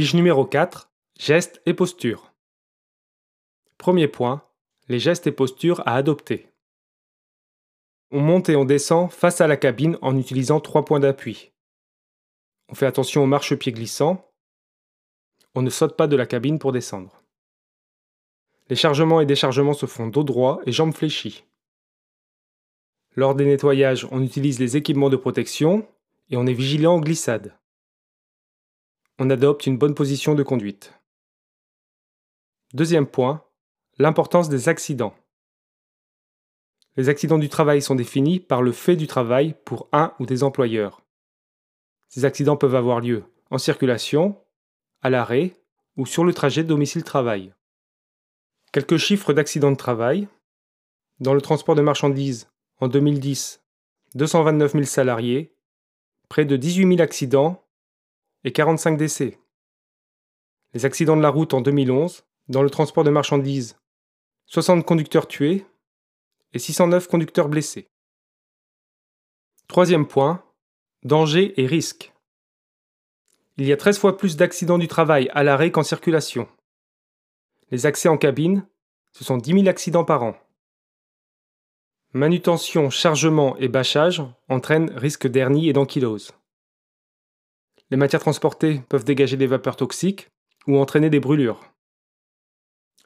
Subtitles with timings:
[0.00, 0.90] Fiche numéro 4.
[1.18, 2.32] Gestes et postures.
[3.76, 4.42] Premier point.
[4.88, 6.48] Les gestes et postures à adopter.
[8.10, 11.52] On monte et on descend face à la cabine en utilisant trois points d'appui.
[12.70, 14.26] On fait attention aux marchepieds glissants.
[15.54, 17.22] On ne saute pas de la cabine pour descendre.
[18.70, 21.44] Les chargements et déchargements se font dos droit et jambes fléchies.
[23.16, 25.86] Lors des nettoyages, on utilise les équipements de protection
[26.30, 27.54] et on est vigilant aux glissades.
[29.22, 30.94] On adopte une bonne position de conduite.
[32.72, 33.44] Deuxième point,
[33.98, 35.14] l'importance des accidents.
[36.96, 40.42] Les accidents du travail sont définis par le fait du travail pour un ou des
[40.42, 41.02] employeurs.
[42.08, 44.42] Ces accidents peuvent avoir lieu en circulation,
[45.02, 45.54] à l'arrêt
[45.98, 47.52] ou sur le trajet domicile-travail.
[48.72, 50.28] Quelques chiffres d'accidents de travail.
[51.18, 52.48] Dans le transport de marchandises,
[52.78, 53.60] en 2010,
[54.14, 55.54] 229 000 salariés,
[56.30, 57.62] près de 18 000 accidents
[58.44, 59.38] et 45 décès.
[60.72, 63.76] Les accidents de la route en 2011, dans le transport de marchandises,
[64.46, 65.64] 60 conducteurs tués
[66.52, 67.88] et 609 conducteurs blessés.
[69.68, 70.44] Troisième point,
[71.04, 72.12] danger et risque.
[73.56, 76.48] Il y a 13 fois plus d'accidents du travail à l'arrêt qu'en circulation.
[77.70, 78.66] Les accès en cabine,
[79.12, 80.34] ce sont 10 000 accidents par an.
[82.12, 86.32] Manutention, chargement et bâchage entraînent risque d'hernie et d'ankylose.
[87.90, 90.28] Les matières transportées peuvent dégager des vapeurs toxiques
[90.66, 91.60] ou entraîner des brûlures.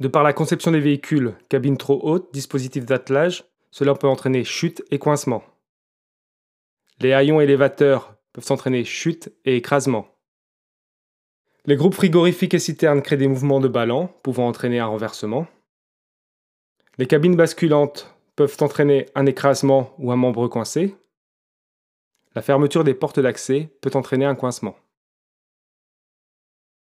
[0.00, 4.84] De par la conception des véhicules, cabine trop haute, dispositif d'attelage, cela peut entraîner chute
[4.90, 5.42] et coincement.
[7.00, 10.06] Les haillons élévateurs peuvent entraîner chute et écrasement.
[11.66, 15.46] Les groupes frigorifiques et citernes créent des mouvements de ballon pouvant entraîner un renversement.
[16.96, 20.94] Les cabines basculantes peuvent entraîner un écrasement ou un membre coincé.
[22.34, 24.76] La fermeture des portes d'accès peut entraîner un coincement.